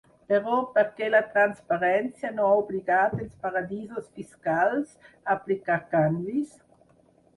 Però 0.31 0.53
per 0.75 0.83
què 0.99 1.09
la 1.15 1.19
transparència 1.33 2.31
no 2.39 2.47
ha 2.53 2.57
obligat 2.63 3.13
els 3.25 3.37
paradisos 3.45 4.09
fiscals 4.19 4.97
a 5.11 5.13
aplicar 5.39 5.81
canvis? 5.97 6.57